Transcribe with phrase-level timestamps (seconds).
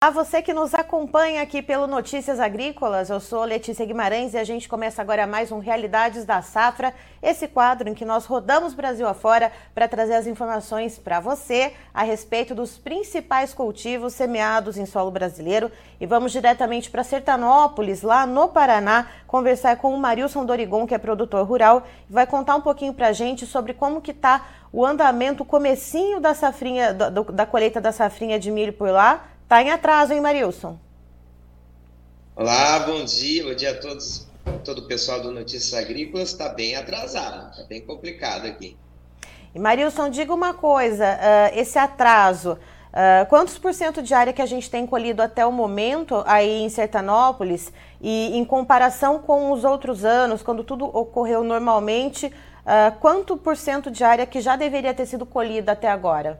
[0.00, 4.44] A você que nos acompanha aqui pelo Notícias Agrícolas, eu sou Letícia Guimarães e a
[4.44, 9.08] gente começa agora mais um Realidades da Safra, esse quadro em que nós rodamos Brasil
[9.08, 15.10] afora para trazer as informações para você a respeito dos principais cultivos semeados em solo
[15.10, 15.68] brasileiro.
[16.00, 20.98] E vamos diretamente para Sertanópolis, lá no Paraná, conversar com o Marilson Dorigon, que é
[20.98, 24.86] produtor rural, e vai contar um pouquinho para a gente sobre como que está o
[24.86, 29.62] andamento, o comecinho da safrinha, da, da colheita da safrinha de milho por lá Está
[29.62, 30.78] em atraso, hein, Marilson?
[32.36, 34.28] Olá, bom dia, bom dia a todos,
[34.62, 36.32] todo o pessoal do Notícias Agrícolas.
[36.32, 38.76] Está bem atrasado, está bem complicado aqui.
[39.54, 42.58] E Marilson, diga uma coisa: uh, esse atraso,
[42.92, 46.60] uh, quantos por cento de área que a gente tem colhido até o momento aí
[46.60, 47.72] em Sertanópolis?
[48.02, 53.90] E em comparação com os outros anos, quando tudo ocorreu normalmente, uh, quanto por cento
[53.90, 56.38] de área que já deveria ter sido colhida até agora?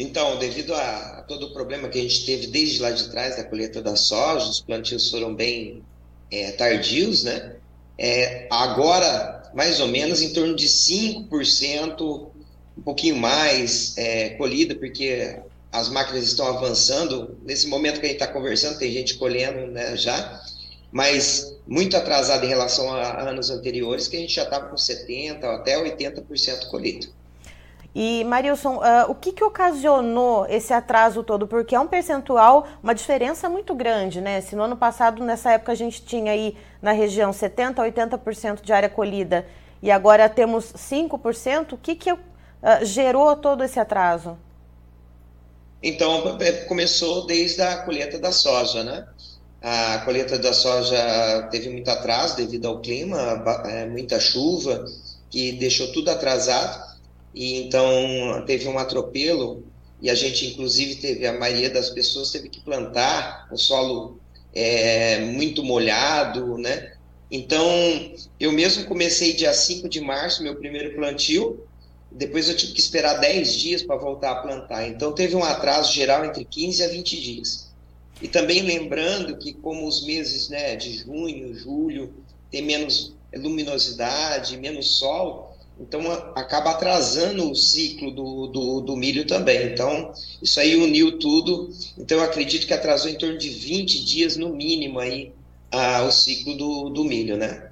[0.00, 3.36] Então, devido a, a, todo o problema que a gente teve desde lá de trás
[3.36, 5.82] da colheita da soja, os plantios foram bem
[6.30, 7.56] é, tardios, né?
[7.98, 12.30] É, agora, mais ou menos, em torno de 5%,
[12.78, 15.38] um pouquinho mais é, colhida, porque
[15.70, 17.36] as máquinas estão avançando.
[17.44, 20.42] Nesse momento que a gente está conversando, tem gente colhendo né, já,
[20.90, 25.44] mas muito atrasado em relação a anos anteriores, que a gente já estava com 70%
[25.44, 27.19] até 80% colhido.
[27.94, 31.46] E, Marilson, uh, o que, que ocasionou esse atraso todo?
[31.46, 34.40] Porque é um percentual, uma diferença muito grande, né?
[34.40, 38.72] Se no ano passado, nessa época, a gente tinha aí na região 70%, 80% de
[38.72, 39.44] área colhida
[39.82, 42.18] e agora temos 5%, o que, que uh,
[42.82, 44.38] gerou todo esse atraso?
[45.82, 49.04] Então, é, começou desde a colheita da soja, né?
[49.62, 54.84] A colheita da soja teve muito atraso devido ao clima, é, muita chuva,
[55.28, 56.89] que deixou tudo atrasado
[57.34, 59.64] e então teve um atropelo
[60.00, 64.18] e a gente inclusive teve a maioria das pessoas teve que plantar o solo
[64.52, 66.94] é, muito molhado, né?
[67.30, 67.64] Então
[68.38, 71.64] eu mesmo comecei dia 5 de março meu primeiro plantio,
[72.10, 74.88] depois eu tive que esperar 10 dias para voltar a plantar.
[74.88, 77.70] Então teve um atraso geral entre 15 a 20 dias.
[78.20, 82.12] E também lembrando que como os meses, né, de junho, julho
[82.50, 85.49] tem menos luminosidade, menos sol,
[85.80, 86.00] então
[86.34, 89.72] acaba atrasando o ciclo do, do, do, milho também.
[89.72, 91.70] Então, isso aí uniu tudo.
[91.98, 95.32] Então, eu acredito que atrasou em torno de 20 dias no mínimo aí
[95.72, 97.70] a, o ciclo do, do milho, né?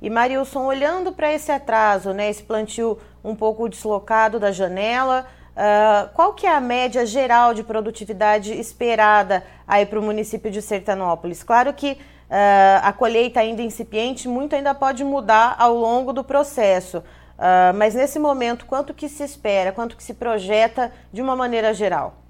[0.00, 6.14] E Marilson, olhando para esse atraso, né, esse plantio um pouco deslocado da janela, uh,
[6.14, 11.42] qual que é a média geral de produtividade esperada aí para o município de Sertanópolis?
[11.42, 17.02] Claro que uh, a colheita ainda incipiente, muito ainda pode mudar ao longo do processo.
[17.38, 21.74] Uh, mas nesse momento, quanto que se espera, quanto que se projeta de uma maneira
[21.74, 22.22] geral?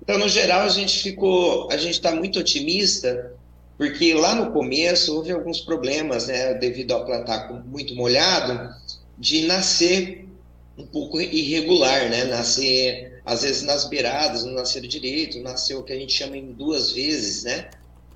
[0.00, 3.32] Então, no geral, a gente ficou, a gente está muito otimista,
[3.76, 8.72] porque lá no começo houve alguns problemas, né, devido ao plantar muito molhado,
[9.18, 10.28] de nascer
[10.76, 15.92] um pouco irregular, né, nascer às vezes nas beiradas, não nasceu direito, nasceu o que
[15.92, 17.70] a gente chama em duas vezes, né,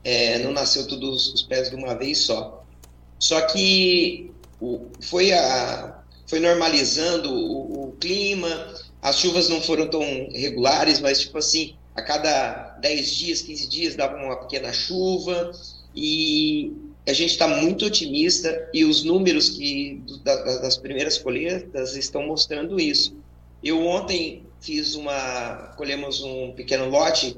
[0.05, 2.63] é, não nasceu todos os pés de uma vez só.
[3.19, 4.31] Só que
[4.61, 10.03] o, foi, a, foi normalizando o, o, clima, as chuvas não foram tão
[10.33, 15.53] regulares, mas tipo assim, a cada 10 dias, 15 dias dava uma pequena chuva
[15.95, 16.73] e
[17.07, 22.79] a gente está muito otimista e os números que da, das primeiras colheitas estão mostrando
[22.79, 23.17] isso.
[23.63, 27.37] Eu ontem fiz uma, colhemos um pequeno lote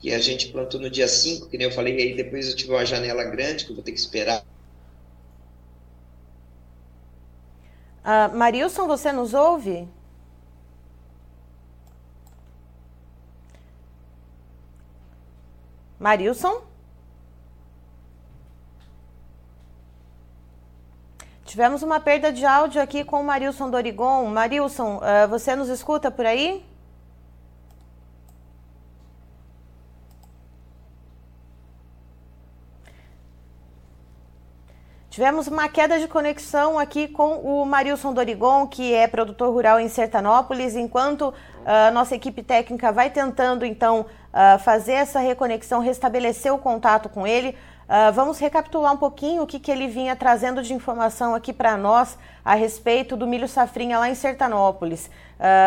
[0.00, 2.72] que a gente plantou no dia 5, que nem eu falei, aí depois eu tive
[2.72, 4.44] uma janela grande que eu vou ter que esperar
[8.04, 9.88] Uh, Marilson, você nos ouve?
[16.00, 16.62] Marilson?
[21.44, 24.26] Tivemos uma perda de áudio aqui com o Marilson Dorigon.
[24.26, 26.64] Marilson, uh, você nos escuta por aí?
[35.12, 39.86] Tivemos uma queda de conexão aqui com o Marilson Dorigon, que é produtor rural em
[39.86, 41.34] Sertanópolis, enquanto
[41.66, 47.10] a uh, nossa equipe técnica vai tentando, então, uh, fazer essa reconexão, restabelecer o contato
[47.10, 47.50] com ele.
[47.50, 51.76] Uh, vamos recapitular um pouquinho o que, que ele vinha trazendo de informação aqui para
[51.76, 55.10] nós a respeito do milho safrinha lá em Sertanópolis.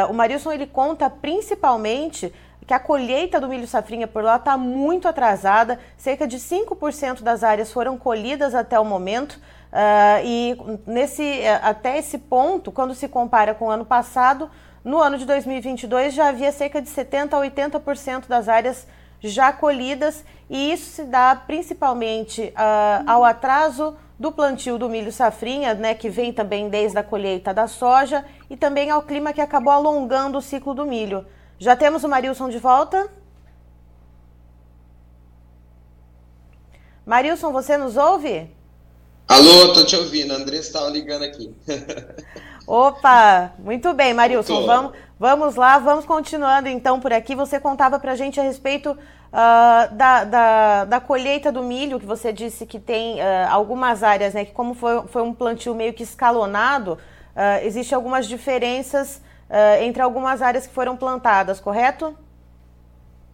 [0.10, 2.34] o Marilson ele conta principalmente
[2.66, 7.44] que a colheita do milho safrinha por lá está muito atrasada, cerca de 5% das
[7.44, 9.34] áreas foram colhidas até o momento.
[9.34, 10.58] Uh, e
[10.88, 14.50] nesse, até esse ponto, quando se compara com o ano passado,
[14.84, 18.88] no ano de 2022 já havia cerca de 70 a 80% das áreas
[19.20, 25.74] já colhidas e isso se dá principalmente uh, ao atraso do plantio do milho safrinha,
[25.74, 29.74] né, que vem também desde a colheita da soja, e também ao clima que acabou
[29.74, 31.26] alongando o ciclo do milho.
[31.58, 33.10] Já temos o Marilson de volta?
[37.06, 38.50] Marilson, você nos ouve?
[39.28, 40.34] Alô, tô te ouvindo.
[40.34, 41.56] André estava ligando aqui.
[42.68, 44.66] Opa, muito bem, Marilson.
[44.66, 47.36] Vamos, vamos lá, vamos continuando então por aqui.
[47.36, 52.06] Você contava para a gente a respeito uh, da, da, da, colheita do milho, que
[52.06, 54.44] você disse que tem uh, algumas áreas, né?
[54.44, 59.22] Que como foi, foi um plantio meio que escalonado, uh, existe algumas diferenças
[59.82, 62.18] entre algumas áreas que foram plantadas, correto?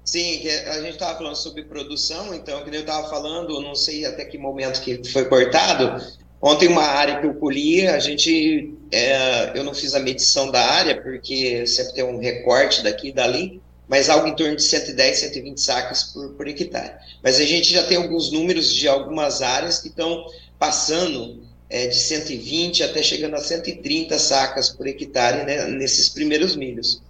[0.04, 4.26] Sim, a gente estava falando sobre produção, então, que eu estava falando, não sei até
[4.26, 6.02] que momento que foi cortado,
[6.42, 10.60] Ontem, uma área que eu colhi, a gente, é, eu não fiz a medição da
[10.60, 15.20] área, porque sempre tem um recorte daqui e dali, mas algo em torno de 110,
[15.20, 16.96] 120 sacas por, por hectare.
[17.22, 20.26] Mas a gente já tem alguns números de algumas áreas que estão
[20.58, 27.02] passando é, de 120 até chegando a 130 sacas por hectare né, nesses primeiros milhos.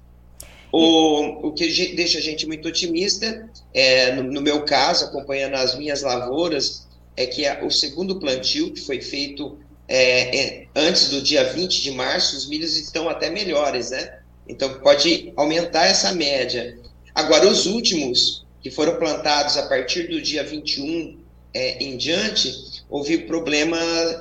[0.72, 5.76] O, o que deixa a gente muito otimista, é, no, no meu caso, acompanhando as
[5.76, 6.88] minhas lavouras,
[7.18, 11.82] é que a, o segundo plantio, que foi feito é, é, antes do dia 20
[11.82, 14.20] de março, os milhos estão até melhores, né?
[14.48, 16.78] Então pode aumentar essa média.
[17.16, 21.18] Agora, os últimos, que foram plantados a partir do dia 21
[21.54, 23.80] é, em diante, houve problema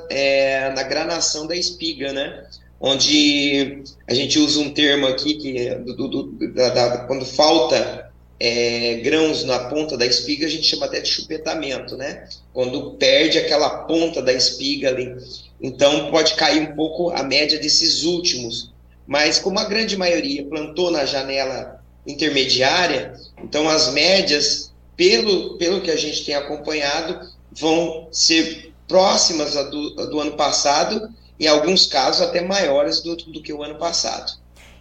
[0.08, 2.46] é, na granação da espiga, né?
[2.80, 6.22] Onde a gente usa um termo aqui que é do, do,
[6.54, 11.08] da, da, quando falta é, grãos na ponta da espiga, a gente chama até de
[11.08, 12.26] chupetamento, né?
[12.54, 15.14] Quando perde aquela ponta da espiga ali.
[15.60, 18.72] Então, pode cair um pouco a média desses últimos.
[19.06, 23.12] Mas, como a grande maioria plantou na janela intermediária,
[23.42, 30.20] então as médias, pelo, pelo que a gente tem acompanhado, vão ser próximas do, do
[30.20, 31.08] ano passado,
[31.38, 34.32] em alguns casos até maiores do, do que o ano passado.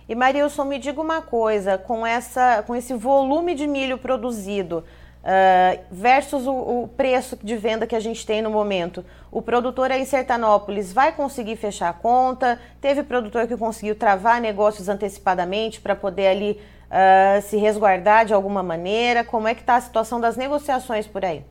[0.10, 4.84] E Marilson, me diga uma coisa, com, essa, com esse volume de milho produzido
[5.20, 9.92] uh, versus o, o, preço de venda que a gente tem no momento, o produtor
[9.92, 12.60] aí em Sertanópolis vai conseguir fechar a conta?
[12.82, 18.64] Teve produtor que conseguiu travar negócios antecipadamente para poder ali uh, se resguardar de alguma
[18.64, 19.24] maneira?
[19.24, 21.46] Como é que está a situação das negociações por aí?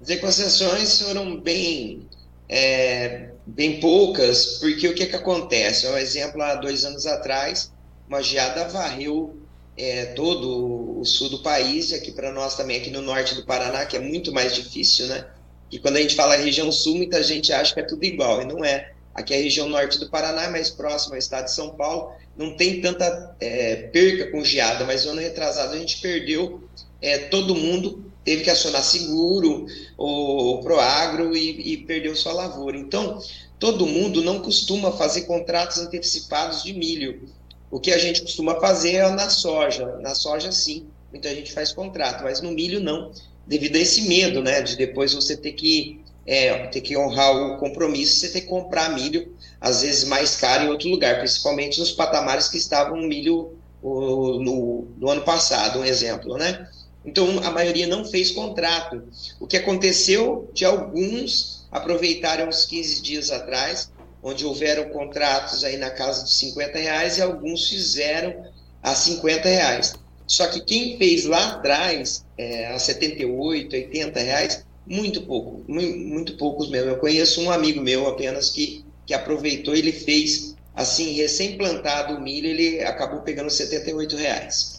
[0.00, 2.08] As negociações foram bem
[2.48, 5.86] é, bem poucas, porque o que, que acontece?
[5.86, 7.72] Um exemplo, há dois anos atrás,
[8.08, 9.36] uma geada varreu
[9.76, 13.44] é, todo o sul do país, e aqui para nós também, aqui no norte do
[13.44, 15.26] Paraná, que é muito mais difícil, né?
[15.70, 18.44] E quando a gente fala região sul, muita gente acha que é tudo igual, e
[18.46, 18.92] não é.
[19.14, 22.12] Aqui é a região norte do Paraná, é mais próximo ao estado de São Paulo,
[22.36, 26.62] não tem tanta é, perca com geada, mas no ano retrasado a gente perdeu
[27.02, 29.64] é, todo mundo teve que acionar seguro,
[29.96, 32.76] o, Proagro e, e perdeu sua lavoura.
[32.76, 33.18] Então,
[33.58, 37.26] todo mundo não costuma fazer contratos antecipados de milho.
[37.70, 39.96] O que a gente costuma fazer é na soja.
[40.02, 43.10] Na soja, sim, muita gente faz contrato, mas no milho não,
[43.46, 47.56] devido a esse medo, né, de depois você ter que é, ter que honrar o
[47.56, 51.92] compromisso, você ter que comprar milho, às vezes mais caro em outro lugar, principalmente nos
[51.92, 56.68] patamares que estavam milho o, no, no ano passado, um exemplo, né?
[57.04, 59.02] Então, a maioria não fez contrato.
[59.40, 63.90] O que aconteceu de alguns aproveitaram uns 15 dias atrás,
[64.22, 68.34] onde houveram contratos aí na casa de 50 reais e alguns fizeram
[68.82, 69.94] a 50 reais.
[70.26, 76.36] Só que quem fez lá atrás, é, a 78, 80 reais, muito pouco, muito, muito
[76.36, 76.90] poucos mesmo.
[76.90, 82.46] Eu conheço um amigo meu apenas que, que aproveitou, ele fez assim, recém-plantado o milho,
[82.46, 84.77] ele acabou pegando 78 reais.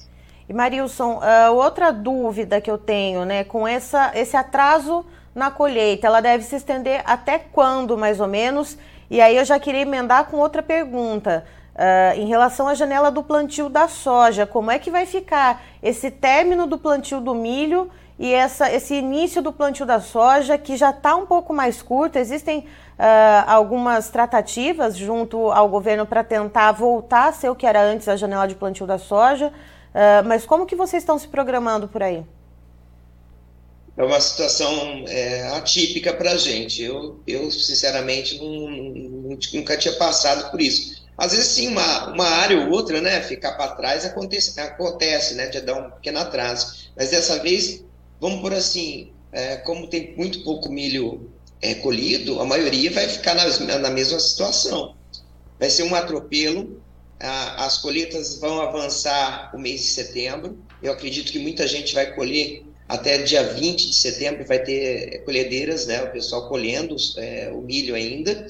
[0.49, 6.07] E Marilson, uh, outra dúvida que eu tenho, né, com essa, esse atraso na colheita,
[6.07, 8.75] ela deve se estender até quando, mais ou menos?
[9.11, 11.45] E aí eu já queria emendar com outra pergunta.
[11.75, 16.09] Uh, em relação à janela do plantio da soja, como é que vai ficar esse
[16.09, 20.89] término do plantio do milho e essa, esse início do plantio da soja, que já
[20.89, 22.17] está um pouco mais curto?
[22.17, 22.65] Existem uh,
[23.45, 28.15] algumas tratativas junto ao governo para tentar voltar a ser o que era antes a
[28.15, 29.53] janela de plantio da soja.
[29.89, 32.23] Uh, mas como que vocês estão se programando por aí?
[33.97, 36.81] É uma situação é, atípica para a gente.
[36.81, 38.69] Eu, eu sinceramente, não,
[39.53, 41.03] nunca tinha passado por isso.
[41.17, 45.47] Às vezes, sim, uma, uma área ou outra, né, ficar para trás acontece, acontece, né,
[45.47, 46.89] de dar um pequeno atraso.
[46.95, 47.83] Mas dessa vez,
[48.21, 51.29] vamos por assim, é, como tem muito pouco milho
[51.61, 54.95] é, colhido, a maioria vai ficar na, na mesma situação.
[55.59, 56.81] Vai ser um atropelo,
[57.19, 60.57] as colheitas vão avançar o mês de setembro.
[60.81, 65.85] Eu acredito que muita gente vai colher até dia 20 de setembro, vai ter colhedeiras,
[65.85, 66.01] né?
[66.03, 68.47] O pessoal colhendo é, o milho ainda.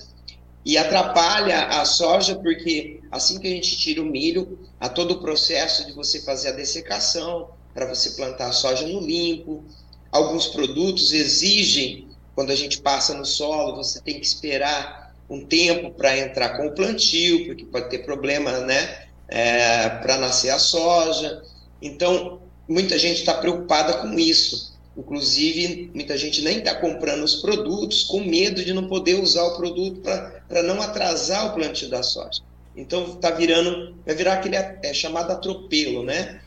[0.63, 5.19] E atrapalha a soja, porque assim que a gente tira o milho, há todo o
[5.19, 9.63] processo de você fazer a dessecação, para você plantar a soja no limpo.
[10.11, 15.91] Alguns produtos exigem, quando a gente passa no solo, você tem que esperar um tempo
[15.91, 21.43] para entrar com o plantio, porque pode ter problema, né, é, para nascer a soja.
[21.81, 24.77] Então, muita gente está preocupada com isso.
[24.97, 29.55] Inclusive, muita gente nem está comprando os produtos com medo de não poder usar o
[29.55, 32.41] produto para não atrasar o plantio da soja.
[32.75, 36.41] Então, está virando, vai virar aquele é, chamado atropelo, né?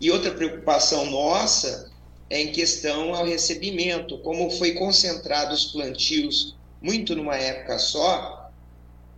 [0.00, 1.90] E outra preocupação nossa
[2.30, 8.50] é em questão ao recebimento, como foi concentrado os plantios muito numa época só,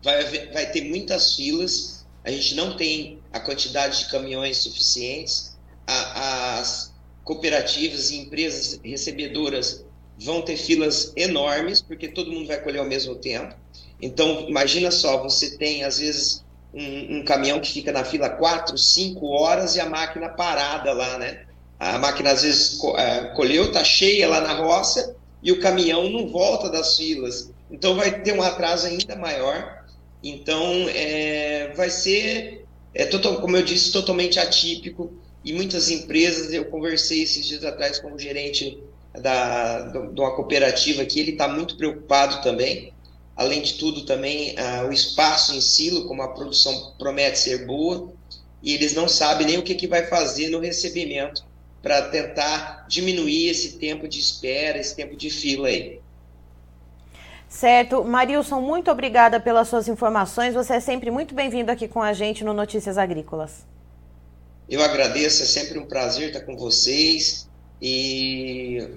[0.03, 6.59] vai, vai ter muitas filas, a gente não tem a quantidade de caminhões suficientes, a,
[6.59, 6.93] as
[7.25, 9.85] cooperativas e empresas recebedoras
[10.19, 13.55] vão ter filas enormes, porque todo mundo vai colher ao mesmo tempo.
[14.03, 18.77] Então, imagina só, você tem, às vezes, um, um, caminhão que fica na fila quatro,
[18.77, 21.45] cinco horas e a máquina parada lá, né?
[21.79, 26.29] A máquina, às vezes, é, colheu, está cheia lá na roça, e o caminhão não
[26.29, 27.51] volta das filas.
[27.71, 29.85] Então vai ter um atraso ainda maior.
[30.23, 35.13] Então é, vai ser, é, total, como eu disse, totalmente atípico.
[35.43, 38.79] E muitas empresas, eu conversei esses dias atrás com o gerente
[39.15, 42.93] da, de uma cooperativa que ele está muito preocupado também.
[43.35, 48.13] Além de tudo, também ah, o espaço em silo, como a produção promete ser boa,
[48.63, 51.43] e eles não sabem nem o que, que vai fazer no recebimento
[51.83, 56.01] para tentar diminuir esse tempo de espera, esse tempo de fila aí.
[57.49, 58.05] Certo.
[58.05, 60.55] Marilson, muito obrigada pelas suas informações.
[60.55, 63.67] Você é sempre muito bem-vindo aqui com a gente no Notícias Agrícolas.
[64.69, 67.49] Eu agradeço, é sempre um prazer estar com vocês
[67.83, 68.89] e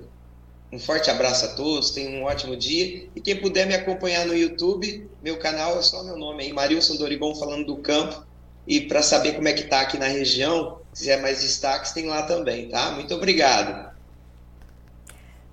[0.71, 3.07] um forte abraço a todos, tenham um ótimo dia.
[3.15, 6.95] E quem puder me acompanhar no YouTube, meu canal é só meu nome aí, Marilson
[6.95, 8.23] Dorigon falando do campo.
[8.67, 12.23] E para saber como é que está aqui na região, quiser mais destaques, tem lá
[12.23, 12.91] também, tá?
[12.91, 13.91] Muito obrigado.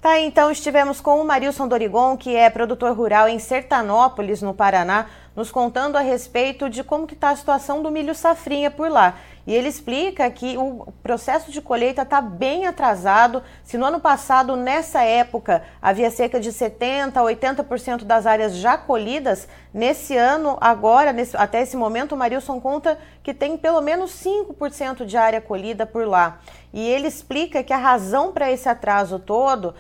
[0.01, 5.07] Tá, então estivemos com o Marilson Dorigon, que é produtor rural em Sertanópolis, no Paraná,
[5.37, 9.19] nos contando a respeito de como que está a situação do milho safrinha por lá.
[9.47, 13.43] E ele explica que o processo de colheita está bem atrasado.
[13.65, 18.77] Se no ano passado, nessa época, havia cerca de 70% a 80% das áreas já
[18.77, 24.11] colhidas, nesse ano, agora, nesse, até esse momento, o Marilson conta que tem pelo menos
[24.13, 26.39] 5% de área colhida por lá.
[26.73, 29.75] E ele explica que a razão para esse atraso todo uh,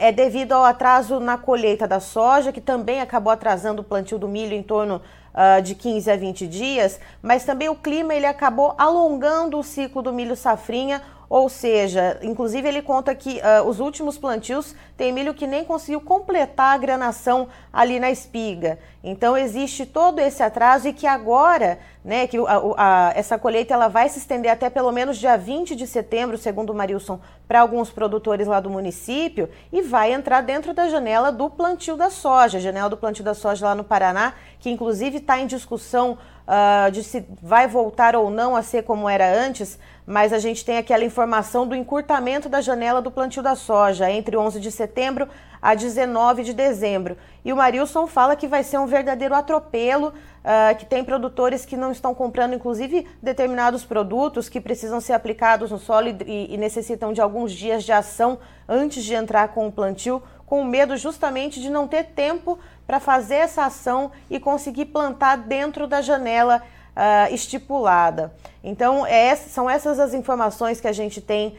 [0.00, 4.28] é devido ao atraso na colheita da soja, que também acabou atrasando o plantio do
[4.28, 5.00] milho em torno
[5.38, 10.02] uh, de 15 a 20 dias, mas também o clima ele acabou alongando o ciclo
[10.02, 15.34] do milho safrinha, ou seja, inclusive ele conta que uh, os últimos plantios tem milho
[15.34, 18.78] que nem conseguiu completar a granação ali na espiga.
[19.04, 22.44] Então existe todo esse atraso e que agora, né, que a,
[22.76, 26.70] a, essa colheita ela vai se estender até pelo menos dia 20 de setembro, segundo
[26.70, 31.50] o Marilson, para alguns produtores lá do município e vai entrar dentro da janela do
[31.50, 35.46] plantio da soja, janela do plantio da soja lá no Paraná, que inclusive está em
[35.46, 36.18] discussão
[36.48, 40.64] uh, de se vai voltar ou não a ser como era antes, mas a gente
[40.64, 45.28] tem aquela informação do encurtamento da janela do plantio da soja entre 11 de setembro
[45.60, 47.14] a 19 de dezembro.
[47.44, 51.76] E o Marilson fala que vai ser um verdadeiro atropelo, uh, que tem produtores que
[51.76, 57.12] não estão comprando, inclusive, determinados produtos que precisam ser aplicados no solo e, e necessitam
[57.12, 61.68] de alguns dias de ação antes de entrar com o plantio, com medo justamente de
[61.68, 66.62] não ter tempo para fazer essa ação e conseguir plantar dentro da janela
[66.98, 68.34] uh, estipulada.
[68.62, 71.54] Então, é, são essas as informações que a gente tem uh,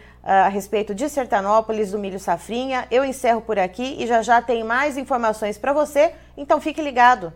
[0.45, 2.85] a respeito de Sertanópolis, do milho safrinha.
[2.91, 7.31] Eu encerro por aqui e já já tem mais informações para você, então fique ligado.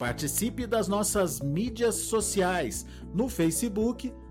[0.00, 4.10] Participe das nossas mídias sociais no Facebook